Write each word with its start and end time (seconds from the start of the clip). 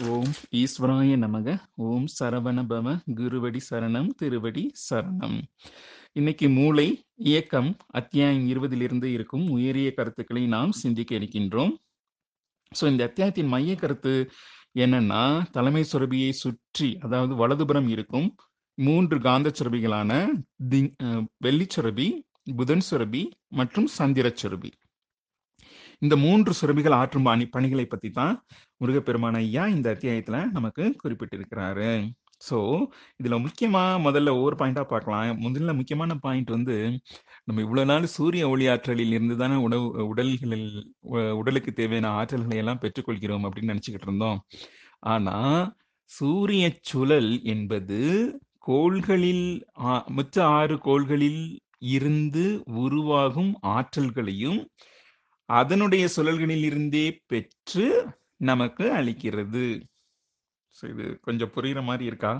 ஓம் 0.00 0.32
ஈஸ்வராய 0.50 1.16
நமக 1.16 1.60
ஓம் 1.74 2.06
சரவணபவ 2.22 3.00
குருவடி 3.14 3.60
சரணம் 3.70 4.08
திருவடி 4.08 4.72
சரணம். 4.90 5.42
இன்னைக்கு 6.12 6.48
மூளை 6.48 7.04
இயக்கம் 7.14 7.76
அத்தியாயம் 7.86 8.48
இருபதிலிருந்து 8.48 9.04
இருக்கும் 9.04 9.50
உயரிய 9.50 9.92
கருத்துக்களை 9.92 10.46
நாம் 10.46 10.72
சிந்திக்க 10.72 11.14
இருக்கின்றோம். 11.14 11.76
ஸோ 12.80 12.90
இந்த 12.90 13.04
அத்தியாயத்தின் 13.04 13.46
மைய 13.46 13.74
கருத்து 13.74 14.30
என்னன்னா 14.74 15.50
தலைமை 15.50 15.84
சுரபியை 15.92 16.30
சுற்றி 16.30 16.98
அதாவது 17.00 17.34
வலதுபுறம் 17.34 17.88
இருக்கும் 17.88 18.34
மூன்று 18.74 19.20
காந்த 19.20 19.52
சுரபிகளான 19.58 20.42
தி- 20.68 20.92
அஹ் 21.02 21.66
சுரபி 21.76 22.22
புதன் 22.56 22.82
சுரபி 22.90 23.30
மற்றும் 23.48 23.86
சந்திரச் 23.86 24.46
சுரபி. 24.46 24.72
இந்த 26.02 26.16
மூன்று 26.16 26.52
சுரபிகள் 26.60 26.92
ஆற்றும் 26.92 27.22
பணி 27.22 27.46
பணிகளை 27.46 27.84
பத்தி 27.86 28.10
தான் 28.10 28.34
முருகப்பெருமான 28.80 29.34
ஐயா 29.36 29.66
இந்த 29.66 29.88
அத்தியாயத்துல 29.94 30.50
நமக்கு 30.50 30.84
குறிப்பிட்டிருக்கிறாரு. 31.04 31.90
ஸோ 32.50 32.58
இதுல 33.22 33.36
முக்கியமா 33.44 33.82
முதல்ல 34.06 34.30
ஒவ்வொரு 34.30 34.56
பாயிண்டா 34.56 34.84
பார்க்கலாம். 34.84 35.40
முதல்ல 35.40 35.74
முக்கியமான 35.74 36.14
பாயிண்ட் 36.16 36.50
வந்து 36.50 36.76
நம்ம 37.44 37.62
இவ்வளவு 37.62 37.86
நாள் 37.86 38.06
சூரிய 38.06 38.48
ஒளி 38.48 38.66
ஆற்றலில் 38.66 39.12
இருந்து 39.12 39.36
தானே 39.36 39.54
உணவு 39.54 40.06
உடல்களில் 40.06 40.68
உடலுக்கு 41.34 41.72
தேவையான 41.72 42.08
ஆற்றல்களை 42.16 42.56
எல்லாம் 42.56 42.82
பெற்றுக்கொள்கிறோம் 42.82 43.46
அப்படின்னு 43.46 43.72
நினைச்சுக்கிட்டு 43.72 44.08
இருந்தோம். 44.08 44.40
ஆனா 45.06 45.36
சூரிய 46.10 46.64
சுழல் 46.80 47.42
என்பது 47.44 48.00
கோள்களில் 48.58 49.46
ஆ- 49.80 50.06
மற்ற 50.08 50.36
ஆறு 50.46 50.78
கோள்களில் 50.78 51.44
இருந்து 51.78 52.44
உருவாகும் 52.64 53.58
ஆற்றல்களையும் 53.66 54.60
அதனுடைய 55.60 56.04
சுழல்களில் 56.16 56.66
இருந்தே 56.68 57.06
பெற்று 57.30 57.86
நமக்கு 58.50 58.84
அளிக்கிறது. 58.98 59.64
ஸோ 60.76 60.84
இது 60.92 61.04
கொஞ்சம் 61.26 61.52
புரிகிற 61.56 61.80
மாதிரி 61.88 62.04
இருக்கா? 62.10 62.32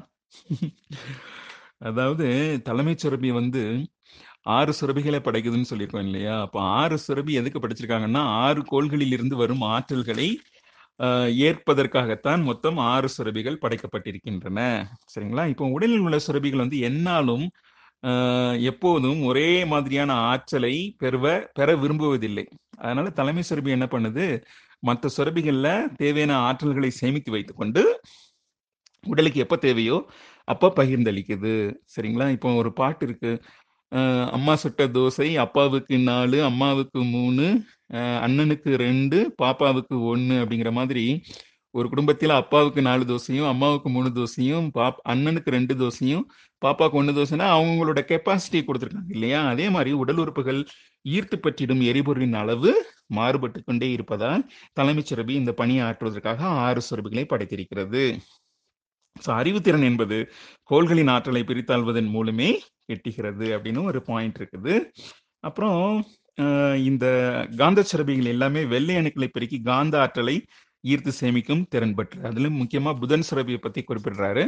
அதாவது 1.88 2.26
தலைமைச் 2.68 3.02
சுரபி 3.04 3.30
வந்து 3.40 3.62
ஆறு 4.56 4.72
சுரபிகளை 4.78 5.18
படைக்குதுன்னு 5.24 5.70
சொல்லியிருக்கோம் 5.70 6.06
இல்லையா? 6.08 6.36
அப்போ 6.46 6.58
ஆறு 6.80 6.96
சுரபி 7.06 7.32
எதுக்கு 7.40 7.62
படைச்சிருக்காங்கன்னா 7.62 8.22
ஆறு 8.44 8.60
கோள்களில் 8.70 9.14
இருந்து 9.16 9.36
வரும் 9.42 9.64
ஆற்றல்களை 9.74 10.28
ஏற்பதற்காகத்தான் 11.48 12.42
மொத்தம் 12.48 12.78
ஆறு 12.92 13.08
சுரபிகள் 13.16 13.62
படைக்கப்பட்டிருக்கின்றன. 13.64 14.60
சரிங்களா? 15.14 15.44
இப்போ 15.52 15.64
உடலில் 15.76 16.04
உள்ள 16.06 16.18
சுரபிகள் 16.26 16.64
வந்து 16.64 16.78
என்னாலும் 16.90 17.46
எப்போதும் 18.70 19.20
ஒரே 19.24 19.48
மாதிரியான 19.64 20.12
ஆற்றலை 20.30 20.74
பெறுவ 21.02 21.26
பெற 21.58 21.68
விரும்புவதில்லை. 21.82 22.44
அதனால 22.78 23.10
தலைமை 23.18 23.42
சுரபி 23.50 23.70
என்ன 23.76 23.86
பண்ணுது? 23.94 24.26
மற்ற 24.88 25.08
சுரபிகள்ல 25.16 25.68
தேவையான 25.96 26.32
ஆற்றல்களை 26.48 26.90
சேமித்து 27.00 27.30
வைத்துக்கொண்டு 27.30 27.82
உடலுக்கு 29.04 29.38
எப்ப 29.40 29.56
தேவையோ 29.56 29.96
அப்ப 30.48 30.72
பகிர்ந்தளிக்குது. 30.78 31.54
சரிங்களா? 31.94 32.26
இப்போ 32.36 32.48
ஒரு 32.62 32.70
பாட்டு 32.80 33.04
இருக்கு. 33.06 33.32
அம்மா 34.36 34.54
சுட்ட 34.62 34.82
தோசை 34.96 35.28
அப்பாவுக்கு 35.44 35.94
நாலு 36.10 36.38
அம்மாவுக்கு 36.50 37.00
மூணு 37.14 37.46
அண்ணனுக்கு 38.26 38.70
ரெண்டு 38.86 39.18
பாப்பாவுக்கு 39.42 39.96
ஒன்று 40.12 40.34
அப்படிங்கிற 40.42 40.70
மாதிரி 40.72 41.04
ஒரு 41.74 41.86
குடும்பத்தில் 41.92 42.32
அப்பாவுக்கு 42.40 42.80
நாலு 42.86 43.04
தோசையும் 43.10 43.48
அம்மாவுக்கு 43.50 43.88
மூணு 43.94 44.08
தோசையும் 44.16 44.66
பாப் 44.76 44.98
அண்ணனுக்கு 45.12 45.50
ரெண்டு 45.56 45.74
தோசையும் 45.82 46.24
பாப்பாவுக்கு 46.62 46.98
ஒன்று 47.00 47.12
தோசைன்னா 47.18 47.46
அவங்களோட 47.56 48.00
கெப்பாசிட்டி 48.10 48.60
கொடுத்துருக்காங்க 48.66 49.12
இல்லையா? 49.16 49.40
அதே 49.52 49.66
மாதிரி 49.76 49.92
உடல் 50.02 50.20
உறுப்புகள் 50.24 50.60
ஈர்த்து 51.04 51.36
பற்றிடும் 51.38 51.82
எரிபொருளின் 51.90 52.36
அளவு 52.42 52.72
மாறுபட்டு 53.18 53.60
கொண்டே 53.68 53.88
இருப்பதால் 53.96 54.42
தலைமைச் 54.78 55.10
சுரபி 55.10 55.34
இந்த 55.40 55.52
பணியை 55.60 55.82
ஆற்றுவதற்காக 55.88 56.40
ஆறு 56.66 56.82
சுரபிகளை 56.88 57.24
படைத்திருக்கிறது. 57.32 58.02
ஸோ 59.16 59.30
அறிவுத்திறன் 59.40 59.86
என்பது 59.90 60.18
கோள்களின் 60.70 61.12
ஆற்றலை 61.14 61.42
பிரித்தாள்வதன் 61.48 62.10
மூலமே 62.16 62.50
எட்டுகிறது 62.94 63.46
அப்படின்னு 63.56 63.82
ஒரு 63.90 64.00
பாயிண்ட் 64.10 64.38
இருக்குது. 64.40 64.74
அப்புறம் 65.48 65.80
இந்த 66.90 67.06
காந்த 67.60 67.80
சுரபிகள் 67.90 68.32
எல்லாமே 68.34 68.60
வெள்ளை 68.74 68.94
அணுக்களை 69.00 69.28
பெருக்கி 69.32 69.58
காந்த 69.70 69.94
ஆற்றலை 70.04 70.36
ஈர்த்து 70.90 71.12
சேமிக்கும் 71.20 71.62
திறன் 71.72 71.94
பெற்று 71.98 72.18
அதுல 72.28 72.48
முக்கியமா 72.60 72.92
புதன் 73.02 73.26
சுரபியை 73.28 73.58
பத்தி 73.66 73.80
குறிப்பிடுறாரு. 73.88 74.42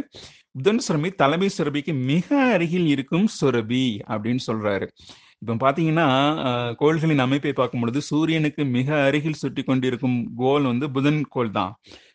புதன் 0.59 0.83
சுரபி 0.87 1.11
தலைமை 1.23 1.49
சுரபிக்கு 1.57 1.93
மிக 2.11 2.29
அருகில் 2.55 2.89
இருக்கும் 2.95 3.27
சுரபி 3.41 3.85
அப்படின்னு 4.13 4.43
சொல்றாரு. 4.49 4.89
இப்போ 5.41 5.55
பாத்தீங்கன்னா 5.65 6.07
கோள்களின் 6.83 7.25
அமைப்பை 7.27 7.53
பார்க்கும் 7.61 7.83
பொழுது 7.85 8.01
சூரியனுக்கு 8.11 8.63
மிக 8.77 8.89
அருகில் 9.09 9.41
சுற்றி 9.43 9.65
கொண்டிருக்கும் 9.71 10.19
கோல் 10.43 10.71
வந்து 10.71 10.89
புதன் 10.97 11.21
கோள் 11.35 11.57
தான். 11.59 11.73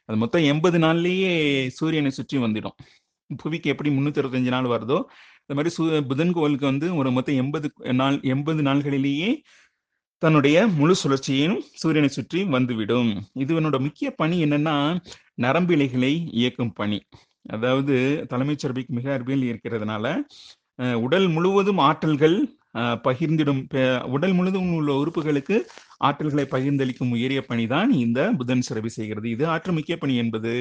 அது 0.08 0.18
மொத்தம் 0.24 0.48
எண்பது 0.52 0.78
நாள்லயே 0.86 1.34
சூரியனை 1.80 2.12
சுற்றி 2.20 2.38
வந்துடும். 2.46 2.76
புவிக்கு 3.30 3.72
எப்படி 3.74 3.90
முன்னூத்தி 3.96 4.22
அறுபத்தஞ்சு 4.22 4.52
நாள் 4.56 4.72
வருதோ 4.76 5.00
அது 5.46 5.56
மாதிரி 5.58 5.72
சூ 5.76 5.84
புதன் 6.10 6.34
கோளுக்கு 6.38 6.66
வந்து 6.70 6.88
ஒரு 7.02 7.10
மொத்தம் 7.16 7.38
எண்பது 7.42 7.68
நாள் 8.02 8.18
எண்பது 8.34 8.62
நாள்களிலேயே 8.68 9.30
தன்னுடைய 10.22 10.58
முழு 10.78 10.94
சுழற்சியையும் 11.02 11.58
சூரியனை 11.82 12.10
சுற்றி 12.16 12.40
வந்துவிடும். 12.56 13.12
இதுவனோட 13.44 13.78
முக்கிய 13.86 14.08
பணி 14.22 14.38
என்னன்னா 14.46 14.76
நரம்பிலைகளை 15.46 16.14
இயக்கும் 16.40 16.74
பணி. 16.80 17.00
அதாவது 17.56 17.96
தலைமைச் 18.32 18.62
சுரபிக்கு 18.62 18.94
மிக 18.98 19.08
அருகில் 19.16 19.46
இருக்கிறதுனால 19.52 20.06
உடல் 21.06 21.28
முழுவதும் 21.28 21.80
ஆற்றல்கள் 21.88 22.38
பகிர்ந்திடும் 23.06 23.62
உடல் 24.16 24.36
முழுவதும் 24.38 24.74
உள்ள 24.80 24.92
உறுப்புகளுக்கு 25.02 25.56
ஆற்றல்களை 26.08 26.46
பகிர்ந்தளிக்கும் 26.54 27.14
உயரிய 27.16 27.42
பணிதான் 27.48 27.90
இந்த 28.04 28.20
புதன் 28.40 28.64
சுரபி 28.68 28.92
செய்கிறது. 28.98 29.28
இது 29.36 29.44
ஆற்று 29.54 29.72
முக்கிய 29.78 29.96
பணி 29.98 30.16
என்பது 30.24 30.52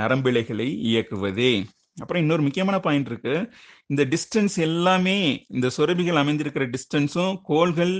நரம்பிழைகளை 0.00 0.68
இயக்குவதே. 0.90 1.52
அப்புறம் 2.00 2.22
இன்னொரு 2.24 2.42
முக்கியமான 2.42 2.76
பாயிண்ட் 2.86 3.08
இருக்கு. 3.10 3.34
இந்த 3.90 4.02
டிஸ்டன்ஸ் 4.12 4.56
எல்லாமே 4.68 5.18
இந்த 5.56 5.70
சுரபிகள் 5.76 6.20
அமைந்திருக்கிற 6.22 6.66
டிஸ்டன்ஸும் 6.74 7.34
கோள்கள் 7.50 7.94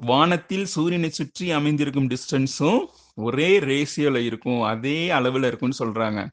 வானத்தில் 0.00 0.66
சூரியனை 0.66 1.10
சுற்றி 1.10 1.50
அமைந்திருக்கும் 1.50 2.08
டிஸ்டன்ஸும் 2.08 2.84
ஒரே 3.14 3.58
ரேஷியோல 3.60 4.16
இருக்கும். 4.16 4.62
அதே 4.62 5.08
அளவுல 5.08 5.46
இருக்கும்னு 5.46 5.86
சொல்றாங்க. 5.86 6.28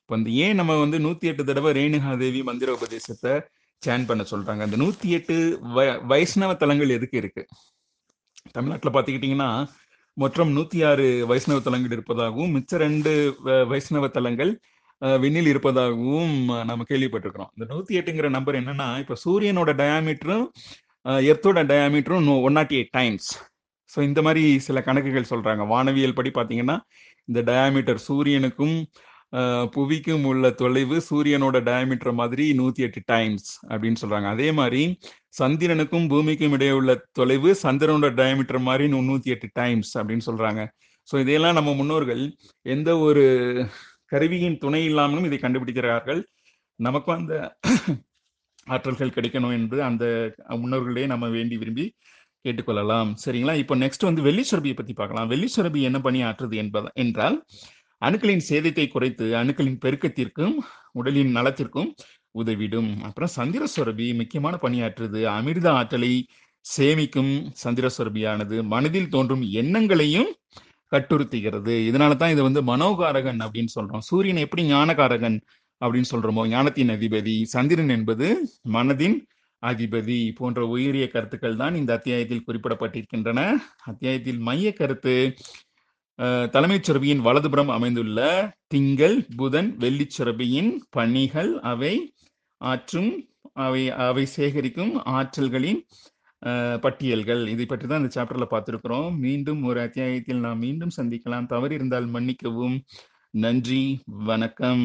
இப்போ 0.00 0.14
வந்து 0.14 0.34
ஏன் 0.34 0.54
நம்ம 0.54 0.78
வந்து 0.78 0.98
நூத்தி 0.98 1.20
எட்டு 1.20 1.44
தடவை 1.44 1.72
ரேணுகா 1.72 2.18
தேவி 2.18 2.42
மந்திர 2.42 2.72
உபதேசத்தை 2.72 3.30
சேன் 3.86 4.06
பண்ண 4.06 4.24
சொல்றாங்க? 4.30 4.60
அந்த 4.60 4.76
நூத்தி 4.76 5.04
எட்டு 5.04 5.58
வ- 5.74 6.04
வைஷ்ணவ 6.04 6.54
தலங்கள் 6.54 6.88
எதுக்கு 6.88 7.18
இருக்கு? 7.18 7.46
தமிழ்நாட்டில் 8.52 8.92
பார்த்துக்கிட்டிங்கன்னா 8.92 9.68
மொத்தம் 10.12 10.56
நூத்தி 10.56 10.88
ஆறு 10.88 11.24
வைஷ்ணவ 11.26 11.60
தலங்கள் 11.60 11.90
இருப்பதாகவும் 11.90 12.56
மிச்ச 12.56 12.76
ரெண்டு 12.76 13.36
வ- 13.44 13.66
வைஷ்ணவ 13.66 14.08
தலங்கள் 14.08 14.60
விண்ணில் 14.98 15.46
இருப்பதாகவும் 15.46 16.44
நம்ம 16.44 16.82
கேள்விப்பட்டிருக்கிறோம். 16.88 17.46
இந்த 17.56 17.74
நூத்தி 17.74 17.92
எட்டுங்கிற 17.92 18.28
நம்பர் 18.28 18.54
என்னன்னா 18.54 18.98
இப்ப 18.98 19.16
சூரியனோட 19.24 19.72
டயாமீட்டரும் 19.74 20.46
எர்த்தோட 21.30 21.62
டயாமீட்டரும் 21.72 22.28
one 22.46 22.56
nought 22.58 22.72
eight 22.78 22.94
times 22.98 23.28
so 23.92 23.98
இந்த 24.08 24.20
மாதிரி 24.26 24.44
சில 24.66 24.78
கணக்குகள் 24.86 25.30
சொல்றாங்க. 25.32 25.62
வானவியல் 25.72 26.16
படி 26.18 26.30
பார்த்தீங்கன்னா 26.38 26.76
இந்த 27.28 27.40
டயாமீட்டர் 27.50 28.00
சூரியனுக்கும் 28.08 28.76
புவிக்கும் 29.74 30.24
உள்ள 30.30 30.46
தொலைவு 30.60 30.96
சூரியனோட 31.08 31.56
டயாமீட்டர் 31.68 32.12
மாதிரி 32.20 32.44
நூத்தி 32.60 32.84
எட்டு 32.86 33.00
டைம்ஸ் 33.12 33.48
அப்படின்னு 33.70 34.00
சொல்றாங்க. 34.02 34.28
அதே 34.34 34.48
மாதிரி 34.58 34.82
சந்திரனுக்கும் 35.38 36.06
பூமிக்கும் 36.12 36.54
இடையே 36.56 36.74
உள்ள 36.78 36.92
தொலைவு 37.18 37.50
சந்திரனோட 37.62 38.10
டயாமீட்டர் 38.20 38.60
மாதிரி 38.68 38.86
நூத்தி 39.08 39.32
எட்டு 39.34 39.48
டைம்ஸ் 39.60 39.92
அப்படின்னு 39.98 40.26
சொல்றாங்க. 40.28 40.62
ஸோ 41.08 41.14
இதையெல்லாம் 41.22 41.58
நம்ம 41.58 41.74
முன்னோர்கள் 41.80 42.22
எந்த 42.74 42.90
ஒரு 43.06 43.24
கருவியின் 44.12 44.60
துணை 44.64 44.82
இல்லாமலும் 44.90 45.28
இதை 45.28 45.38
கண்டுபிடிக்கிறார்கள். 45.44 46.20
நமக்கும் 46.80 47.18
அந்த 47.20 47.34
ஆற்றல்கள் 48.74 49.14
கிடைக்கணும் 49.16 49.54
என்று 49.58 49.78
அந்த 49.88 50.04
முன்னோர்களே 50.62 51.04
நம்ம 51.12 51.28
வேண்டி 51.36 51.56
விரும்பி 51.62 51.86
கேட்டுக்கொள்ளலாம். 52.44 53.10
சரிங்களா? 53.24 53.54
இப்போ 53.62 53.74
நெக்ஸ்ட் 53.76 54.08
வந்து 54.08 54.22
வெள்ளி 54.26 54.44
சுரபியை 54.50 54.76
பற்றி 54.76 54.94
பார்க்கலாம். 55.00 55.30
வெள்ளி 55.32 55.48
சுரபி 55.56 55.80
என்ன 55.88 55.98
பணி 56.00 56.18
ஆற்றுது 56.28 56.56
என்பது 56.62 56.90
என்றால் 57.04 57.36
அணுக்களின் 58.02 58.46
சேதத்தை 58.48 58.86
குறைத்து 58.88 59.26
அணுக்களின் 59.40 59.78
பெருக்கத்திற்கும் 59.84 60.56
உடலின் 61.00 61.32
நலத்திற்கும் 61.36 61.90
உதவிடும். 62.40 62.90
அப்புறம் 63.02 63.32
சந்திர 63.38 63.64
சுரபி 63.74 64.06
முக்கியமான 64.20 64.54
பணியாற்றுது 64.64 65.20
அமிர்த 65.36 65.66
ஆற்றலை 65.72 66.12
சேமிக்கும் 66.64 67.32
சந்திர 67.62 67.86
சுரபியானது 67.96 68.56
மனதில் 68.74 69.12
தோன்றும் 69.14 69.44
எண்ணங்களையும் 69.60 70.30
கட்டுறுத்துகிறது. 70.92 71.74
இதனால 71.90 72.16
தான் 72.16 72.32
இதை 72.34 72.42
வந்து 72.48 72.62
மனோகாரகன் 72.62 73.40
அப்படின்னு 73.44 73.72
சொல்றோம். 73.74 74.04
சூரியன் 74.08 74.42
எப்படி 74.44 74.62
ஞானகாரகன்? 74.72 75.38
அப்படின்னு 75.80 76.10
சொல்றோமோ? 76.10 76.42
ஞானத்தின் 76.48 76.88
அதிபதி. 76.88 77.42
சந்திரன் 77.54 77.88
என்பது 77.88 78.26
மனதின் 78.72 79.16
அதிபதி 79.62 80.18
போன்ற 80.34 80.60
உயரிய 80.66 81.04
கருத்துக்கள் 81.08 81.56
தான் 81.56 81.74
இந்த 81.74 81.92
அத்தியாயத்தில் 81.92 82.44
குறிப்பிடப்பட்டிருக்கின்றன. 82.46 83.40
அத்தியாயத்தில் 83.84 84.40
மைய 84.48 84.72
கருத்து 84.72 85.14
தலைமைச் 86.54 86.86
சுரபியின் 86.88 87.24
வலதுபுறம் 87.26 87.68
அமைந்துள்ள 87.68 88.20
திங்கள் 88.68 89.16
புதன் 89.36 89.70
வெள்ளிச் 89.78 90.14
சுரபியின் 90.18 90.70
பணிகள் 90.90 91.52
அவை 91.72 91.94
ஆற்றும் 92.60 93.10
அவை 93.64 93.82
அவை 94.06 94.24
சேகரிக்கும் 94.36 94.92
ஆற்றல்களின் 95.16 95.80
பட்டியல்கள். 96.84 97.42
இதை 97.54 97.64
பற்றி 97.66 97.86
தான் 97.86 98.02
இந்த 98.02 98.12
சாப்டர்ல 98.16 98.46
பார்த்துருக்குறோம். 98.50 99.10
மீண்டும் 99.24 99.62
ஒரு 99.64 99.80
அத்தியாயத்தில் 99.80 100.44
நாம் 100.46 100.58
மீண்டும் 100.58 100.96
சந்திக்கலாம். 100.98 101.46
தவறு 101.46 101.74
இருந்தால் 101.74 102.06
மன்னிக்கவும். 102.06 102.76
நன்றி. 103.34 103.82
வணக்கம். 104.26 104.84